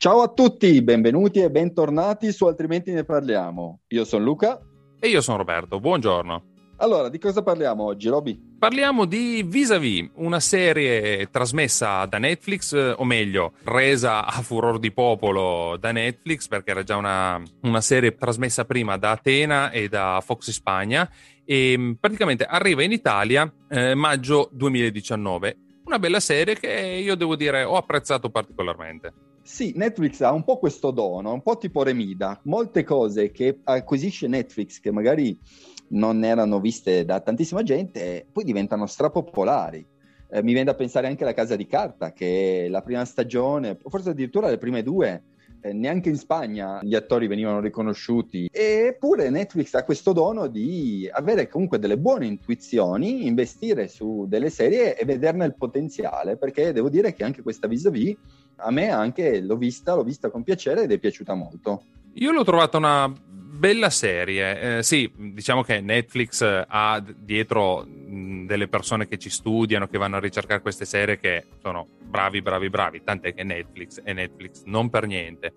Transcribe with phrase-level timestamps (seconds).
[0.00, 3.80] Ciao a tutti, benvenuti e bentornati su Altrimenti ne parliamo.
[3.88, 4.60] Io sono Luca.
[4.96, 6.42] E io sono Roberto, buongiorno.
[6.76, 8.40] Allora, di cosa parliamo oggi, Roby?
[8.60, 15.76] Parliamo di Vis-a-Vis, una serie trasmessa da Netflix, o meglio, resa a furor di popolo
[15.76, 20.50] da Netflix, perché era già una, una serie trasmessa prima da Atena e da Fox
[20.50, 21.10] Spagna,
[21.44, 25.56] e praticamente arriva in Italia eh, maggio 2019.
[25.86, 26.70] Una bella serie che
[27.02, 29.27] io devo dire ho apprezzato particolarmente.
[29.48, 34.28] Sì, Netflix ha un po' questo dono, un po' tipo Remida, molte cose che acquisisce
[34.28, 35.40] Netflix che magari
[35.88, 39.84] non erano viste da tantissima gente, poi diventano strapopolari.
[40.28, 44.10] Eh, mi viene da pensare anche alla Casa di Carta, che la prima stagione, forse
[44.10, 45.22] addirittura le prime due,
[45.62, 48.50] eh, neanche in Spagna gli attori venivano riconosciuti.
[48.52, 54.94] Eppure Netflix ha questo dono di avere comunque delle buone intuizioni, investire su delle serie
[54.94, 58.14] e vederne il potenziale, perché devo dire che anche questa vis-a-vis
[58.58, 61.82] a me anche l'ho vista, l'ho vista con piacere ed è piaciuta molto.
[62.14, 63.12] Io l'ho trovata una
[63.58, 64.78] bella serie.
[64.78, 70.20] Eh, sì, diciamo che Netflix ha dietro delle persone che ci studiano, che vanno a
[70.20, 73.02] ricercare queste serie che sono bravi, bravi, bravi.
[73.02, 75.52] Tant'è che Netflix è Netflix, non per niente.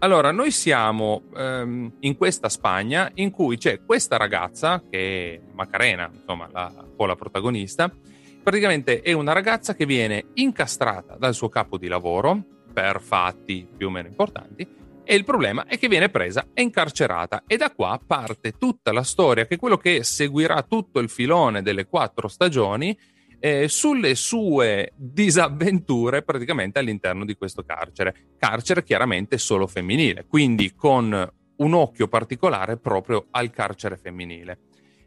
[0.00, 6.10] Allora, noi siamo ehm, in questa Spagna in cui c'è questa ragazza, che è Macarena,
[6.12, 7.90] insomma, la, un po' la protagonista.
[8.44, 12.44] Praticamente è una ragazza che viene incastrata dal suo capo di lavoro
[12.74, 14.68] per fatti più o meno importanti
[15.02, 19.02] e il problema è che viene presa e incarcerata e da qua parte tutta la
[19.02, 22.94] storia, che è quello che seguirà tutto il filone delle quattro stagioni
[23.40, 28.34] eh, sulle sue disavventure praticamente all'interno di questo carcere.
[28.36, 34.58] Carcere chiaramente solo femminile, quindi con un occhio particolare proprio al carcere femminile.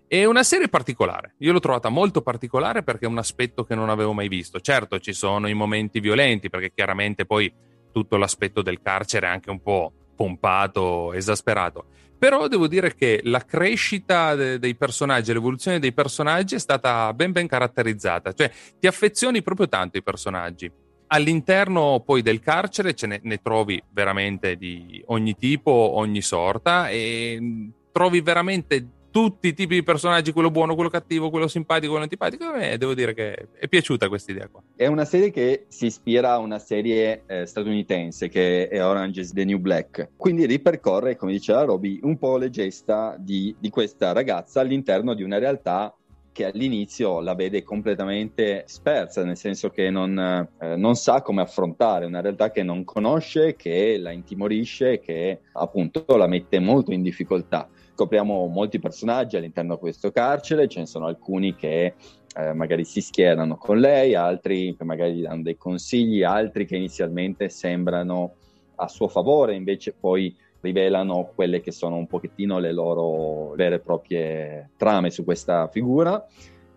[0.09, 3.89] È una serie particolare, io l'ho trovata molto particolare perché è un aspetto che non
[3.89, 4.61] avevo mai visto.
[4.61, 7.53] Certo ci sono i momenti violenti perché chiaramente poi
[7.91, 11.87] tutto l'aspetto del carcere è anche un po' pompato, esasperato.
[12.17, 17.33] Però devo dire che la crescita de- dei personaggi, l'evoluzione dei personaggi è stata ben
[17.33, 20.71] ben caratterizzata, cioè ti affezioni proprio tanto ai personaggi.
[21.07, 27.71] All'interno poi del carcere ce ne, ne trovi veramente di ogni tipo, ogni sorta e
[27.91, 32.43] trovi veramente tutti i tipi di personaggi, quello buono, quello cattivo, quello simpatico, quello antipatico.
[32.43, 34.61] A me devo dire che è piaciuta questa idea qua.
[34.75, 39.33] È una serie che si ispira a una serie eh, statunitense che è Orange is
[39.33, 40.09] the New Black.
[40.15, 45.23] Quindi ripercorre, come diceva Roby, un po' le gesta di, di questa ragazza all'interno di
[45.23, 45.91] una realtà
[46.31, 52.05] che all'inizio la vede completamente spersa, nel senso che non, eh, non, sa come affrontare
[52.05, 57.67] una realtà che non conosce, che la intimorisce, che appunto la mette molto in difficoltà
[57.97, 61.95] scopriamo molti personaggi all'interno di questo carcere, ce ne sono alcuni che
[62.35, 67.49] eh, magari si schierano con lei, altri che magari danno dei consigli, altri che inizialmente
[67.49, 68.33] sembrano
[68.75, 73.79] a suo favore, invece poi rivelano quelle che sono un pochettino le loro vere e
[73.79, 76.23] proprie trame su questa figura.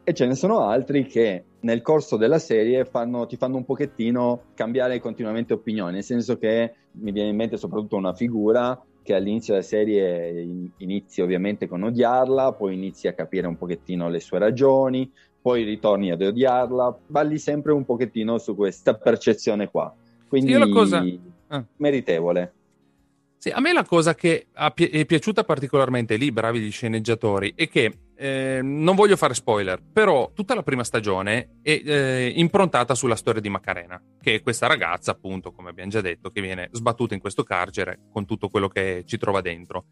[0.03, 4.45] E ce ne sono altri che nel corso della serie fanno, ti fanno un pochettino
[4.55, 9.55] cambiare continuamente opinione, nel senso che mi viene in mente soprattutto una figura che all'inizio
[9.55, 15.11] della serie inizi ovviamente con odiarla, poi inizi a capire un pochettino le sue ragioni,
[15.41, 19.95] poi ritorni ad odiarla, balli sempre un pochettino su questa percezione qua.
[20.29, 21.05] Quindi sì, cosa...
[21.49, 21.65] ah.
[21.77, 22.53] meritevole.
[23.39, 27.91] Sì, a me la cosa che è piaciuta particolarmente lì, bravi gli sceneggiatori, è che
[28.21, 33.41] eh, non voglio fare spoiler, però tutta la prima stagione è eh, improntata sulla storia
[33.41, 37.21] di Macarena, che è questa ragazza, appunto, come abbiamo già detto, che viene sbattuta in
[37.21, 39.87] questo carcere con tutto quello che ci trova dentro.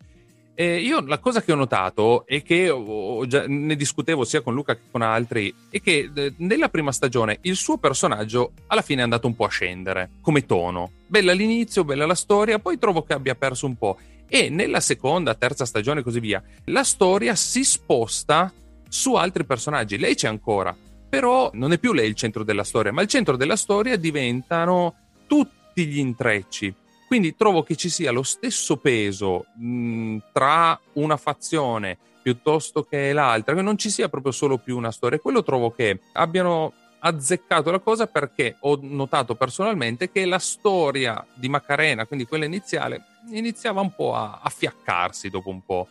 [0.54, 4.54] Eh, io la cosa che ho notato e che ho, già, ne discutevo sia con
[4.54, 9.04] Luca che con altri è che nella prima stagione il suo personaggio alla fine è
[9.04, 10.90] andato un po' a scendere come tono.
[11.06, 13.96] Bella l'inizio, bella la storia, poi trovo che abbia perso un po'.
[14.28, 18.52] E nella seconda, terza stagione e così via, la storia si sposta
[18.88, 19.98] su altri personaggi.
[19.98, 20.76] Lei c'è ancora,
[21.08, 24.94] però non è più lei il centro della storia, ma il centro della storia diventano
[25.26, 26.74] tutti gli intrecci
[27.08, 33.54] quindi trovo che ci sia lo stesso peso mh, tra una fazione piuttosto che l'altra,
[33.54, 35.18] che non ci sia proprio solo più una storia.
[35.18, 41.48] Quello trovo che abbiano azzeccato la cosa perché ho notato personalmente che la storia di
[41.48, 45.88] Macarena, quindi quella iniziale, iniziava un po' a, a fiaccarsi dopo un po'.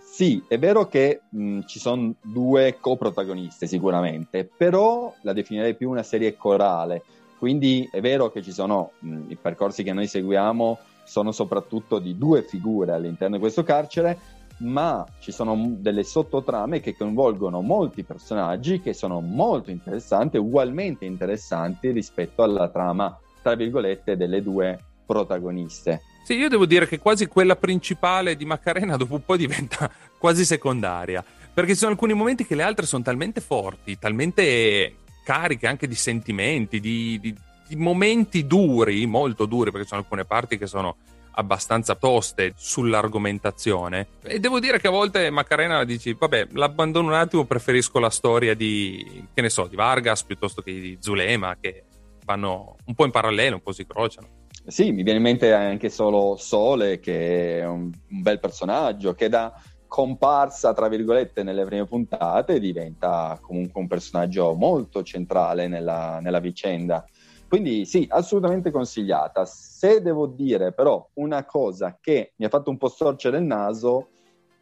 [0.00, 6.04] Sì, è vero che mh, ci sono due coprotagoniste sicuramente, però la definirei più una
[6.04, 7.02] serie corale
[7.44, 12.16] quindi è vero che ci sono mh, i percorsi che noi seguiamo sono soprattutto di
[12.16, 14.18] due figure all'interno di questo carcere,
[14.60, 21.90] ma ci sono delle sottotrame che coinvolgono molti personaggi che sono molto interessanti, ugualmente interessanti
[21.90, 26.00] rispetto alla trama, tra virgolette, delle due protagoniste.
[26.24, 30.46] Sì, io devo dire che quasi quella principale di Macarena dopo un po' diventa quasi
[30.46, 31.22] secondaria,
[31.52, 35.94] perché ci sono alcuni momenti che le altre sono talmente forti, talmente cariche anche di
[35.94, 37.34] sentimenti, di, di,
[37.68, 40.96] di momenti duri, molto duri, perché ci sono alcune parti che sono
[41.32, 44.06] abbastanza toste sull'argomentazione.
[44.22, 48.54] E devo dire che a volte Macarena dici, vabbè, l'abbandono un attimo, preferisco la storia
[48.54, 51.84] di, che ne so, di Vargas piuttosto che di Zulema, che
[52.24, 54.43] vanno un po' in parallelo, un po' si crociano.
[54.66, 59.28] Sì, mi viene in mente anche solo Sole, che è un, un bel personaggio, che
[59.28, 59.52] da
[59.86, 67.04] comparsa, tra virgolette, nelle prime puntate, diventa comunque un personaggio molto centrale nella, nella vicenda.
[67.46, 69.44] Quindi sì, assolutamente consigliata.
[69.44, 74.08] Se devo dire però una cosa che mi ha fatto un po' storcere il naso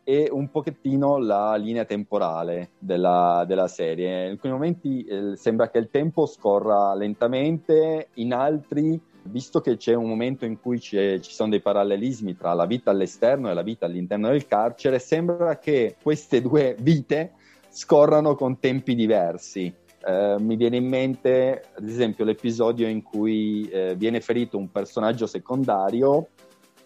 [0.03, 4.25] è un pochettino la linea temporale della, della serie.
[4.25, 9.95] In alcuni momenti eh, sembra che il tempo scorra lentamente, in altri visto che c'è
[9.95, 13.87] un momento in cui ci sono dei parallelismi tra la vita all'esterno e la vita
[13.87, 17.33] all'interno del carcere, sembra che queste due vite
[17.69, 19.73] scorrano con tempi diversi.
[20.05, 25.27] Eh, mi viene in mente, ad esempio, l'episodio in cui eh, viene ferito un personaggio
[25.27, 26.29] secondario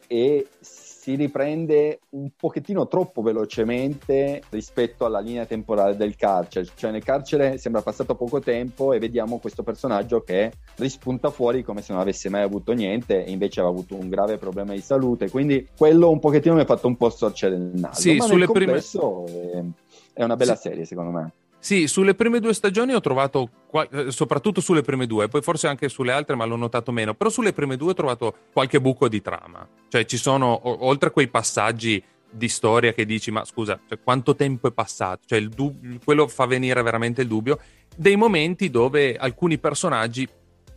[0.06, 7.04] e si riprende un pochettino troppo velocemente rispetto alla linea temporale del carcere, cioè nel
[7.04, 12.00] carcere sembra passato poco tempo e vediamo questo personaggio che rispunta fuori come se non
[12.00, 16.10] avesse mai avuto niente e invece aveva avuto un grave problema di salute, quindi quello
[16.10, 18.78] un pochettino mi ha fatto un po' storcere il naso, sì, sulle prime...
[18.78, 19.64] è,
[20.12, 20.68] è una bella sì.
[20.68, 21.32] serie secondo me.
[21.66, 23.50] Sì, sulle prime due stagioni ho trovato,
[23.90, 27.28] eh, soprattutto sulle prime due, poi forse anche sulle altre, ma l'ho notato meno, però
[27.28, 29.68] sulle prime due ho trovato qualche buco di trama.
[29.88, 34.36] Cioè ci sono, oltre a quei passaggi di storia che dici, ma scusa, cioè, quanto
[34.36, 35.22] tempo è passato?
[35.26, 37.58] Cioè dub- quello fa venire veramente il dubbio,
[37.96, 40.28] dei momenti dove alcuni personaggi,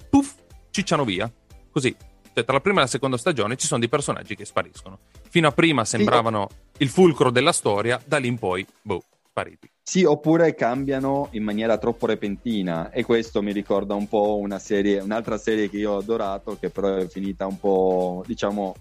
[0.10, 0.38] puff,
[0.72, 1.32] cicciano via,
[1.72, 1.96] così.
[2.34, 4.98] Cioè, tra la prima e la seconda stagione ci sono dei personaggi che spariscono.
[5.30, 6.50] Fino a prima sembravano
[6.80, 9.72] il fulcro della storia, da lì in poi, boh, spariti.
[9.82, 15.00] Sì, oppure cambiano in maniera troppo repentina e questo mi ricorda un po' una serie,
[15.00, 18.76] un'altra serie che io ho adorato che però è finita un po', diciamo,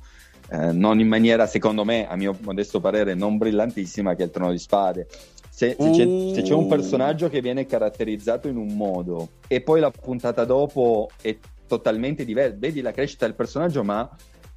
[0.50, 4.32] eh, non in maniera, secondo me, a mio modesto parere, non brillantissima che è il
[4.32, 5.06] Trono di Spade.
[5.50, 6.68] Se, se, c'è, se, c'è, un uh.
[6.68, 11.36] personaggio che viene caratterizzato in un modo e poi la puntata dopo è
[11.66, 14.08] totalmente diversa, vedi la crescita del personaggio ma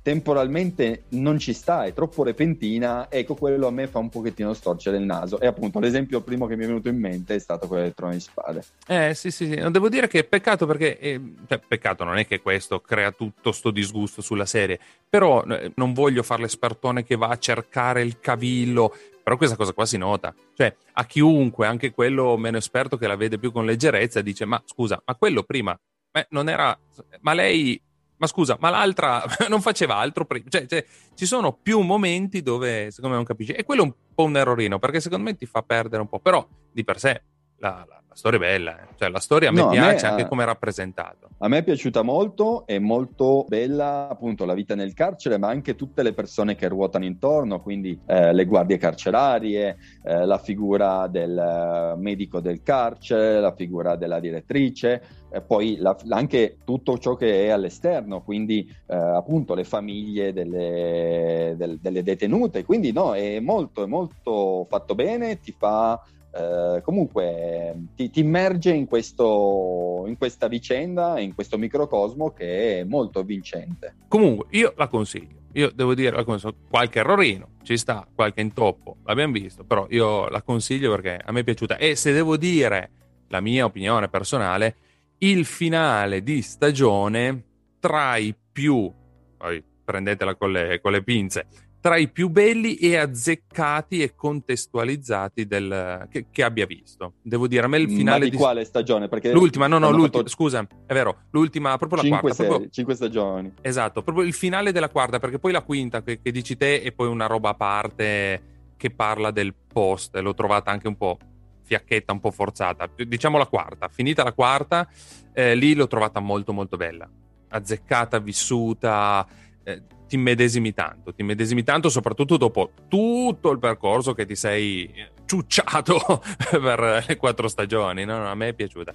[0.02, 4.98] temporalmente non ci sta, è troppo repentina, ecco quello a me fa un pochettino storcere
[4.98, 5.40] il naso.
[5.40, 8.14] E appunto l'esempio primo che mi è venuto in mente è stato quello del trono
[8.14, 8.64] di spade.
[8.88, 9.56] Eh sì sì, sì.
[9.70, 13.70] devo dire che peccato perché, eh, cioè peccato non è che questo crea tutto sto
[13.70, 18.96] disgusto sulla serie, però eh, non voglio fare l'espertone che va a cercare il cavillo,
[19.22, 20.34] però questa cosa qua si nota.
[20.56, 24.62] Cioè a chiunque, anche quello meno esperto che la vede più con leggerezza, dice ma
[24.66, 25.78] scusa, ma quello prima...
[26.14, 26.78] Eh, non era...
[27.22, 27.82] Ma lei
[28.22, 30.46] ma scusa, ma l'altra non faceva altro prima.
[30.48, 30.86] Cioè, cioè,
[31.16, 33.52] ci sono più momenti dove secondo me non capisci.
[33.52, 36.20] E quello è un po' un errorino, perché secondo me ti fa perdere un po'.
[36.20, 37.24] Però di per sé
[37.62, 38.88] la, la, la storia è bella, eh.
[38.98, 41.30] cioè la storia a me no, piace a me, anche come è rappresentato.
[41.38, 45.76] A me è piaciuta molto, è molto bella appunto la vita nel carcere, ma anche
[45.76, 51.38] tutte le persone che ruotano intorno, quindi eh, le guardie carcerarie, eh, la figura del
[51.38, 55.02] eh, medico del carcere, la figura della direttrice,
[55.48, 61.80] poi la, anche tutto ciò che è all'esterno, quindi eh, appunto le famiglie delle, del,
[61.80, 66.02] delle detenute, quindi no, è molto, è molto fatto bene, ti fa
[66.34, 72.84] eh, comunque ti, ti immerge in, questo, in questa vicenda, in questo microcosmo che è
[72.84, 73.96] molto vincente.
[74.08, 75.40] Comunque, io la consiglio.
[75.54, 76.24] io devo dire
[76.70, 81.42] qualche errorino, ci sta, qualche intoppo, l'abbiamo visto, però io la consiglio perché a me
[81.42, 81.78] è piaciuta.
[81.78, 82.92] E se devo dire
[83.28, 84.76] la mia opinione personale,
[85.20, 87.44] il finale di stagione
[87.80, 88.92] tra i più,
[89.38, 91.48] poi prendetela con le, con le pinze,
[91.82, 97.14] tra i più belli e azzeccati e contestualizzati del, che, che, abbia visto.
[97.24, 99.08] Devo dire, a me il finale Ma di, di quale stagione?
[99.08, 100.30] Perché l'ultima, no, no, l'ultima, fatto...
[100.30, 102.36] scusa, è vero, l'ultima, proprio la cinque quarta.
[102.36, 102.72] Serie, proprio...
[102.72, 103.54] Cinque stagioni.
[103.62, 106.92] Esatto, proprio il finale della quarta, perché poi la quinta che, che dici te è
[106.92, 108.44] poi una roba a parte
[108.78, 111.18] che parla del post, l'ho trovata anche un po'
[111.64, 112.88] fiacchetta, un po' forzata.
[112.96, 114.88] Diciamo la quarta, finita la quarta,
[115.34, 117.10] eh, lì l'ho trovata molto molto bella,
[117.50, 119.26] azzeccata, vissuta,
[119.64, 124.94] eh, ti medesimi tanto, ti medesimi tanto soprattutto dopo tutto il percorso che ti sei
[125.24, 128.28] ciucciato per le quattro stagioni, no?
[128.28, 128.94] a me è piaciuta.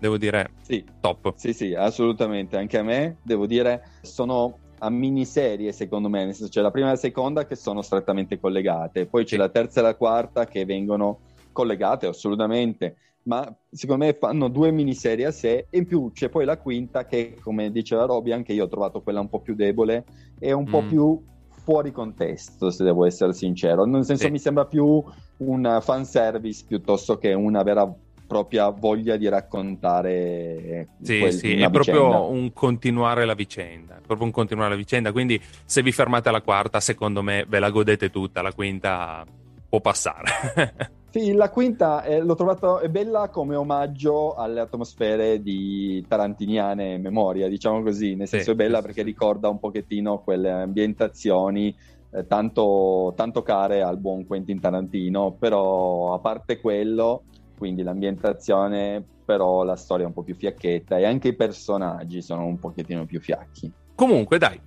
[0.00, 0.84] Devo dire, sì.
[1.00, 1.34] top.
[1.36, 2.56] Sì, sì, assolutamente.
[2.56, 6.88] Anche a me, devo dire, sono a miniserie secondo me, nel senso c'è la prima
[6.88, 10.64] e la seconda che sono strettamente collegate, poi c'è la terza e la quarta che
[10.64, 11.20] vengono
[11.52, 12.96] collegate assolutamente
[13.28, 17.04] ma secondo me fanno due miniserie a sé e in più c'è poi la quinta
[17.04, 20.04] che come diceva Roby anche io ho trovato quella un po' più debole
[20.38, 20.70] e un mm.
[20.70, 21.22] po' più
[21.62, 24.30] fuori contesto se devo essere sincero nel senso sì.
[24.30, 25.04] mi sembra più
[25.38, 27.94] un fanservice piuttosto che una vera
[28.26, 31.70] propria voglia di raccontare sì, quel, sì, è vicenda.
[31.70, 36.40] proprio un continuare la vicenda proprio un continuare la vicenda quindi se vi fermate alla
[36.40, 39.26] quarta secondo me ve la godete tutta la quinta
[39.68, 46.98] può passare Sì, la quinta eh, l'ho trovata bella come omaggio alle atmosfere di Tarantiniane
[46.98, 49.06] memoria, diciamo così, nel senso sì, è bella sì, perché sì.
[49.06, 51.74] ricorda un pochettino quelle ambientazioni
[52.10, 57.22] eh, tanto, tanto care al buon Quentin Tarantino, però a parte quello,
[57.56, 62.44] quindi l'ambientazione, però la storia è un po' più fiacchetta e anche i personaggi sono
[62.44, 63.72] un pochettino più fiacchi.
[63.94, 64.60] Comunque, dai,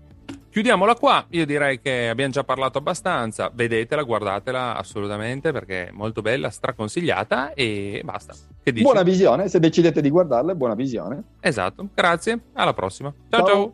[0.52, 6.22] Chiudiamola qua, io direi che abbiamo già parlato abbastanza, vedetela, guardatela assolutamente perché è molto
[6.22, 8.36] bella, straconsigliata e basta.
[8.82, 11.24] Buona visione, se decidete di guardarla, buona visione.
[11.40, 13.14] Esatto, grazie, alla prossima.
[13.30, 13.40] ciao.
[13.40, 13.48] ciao.
[13.48, 13.74] ciao.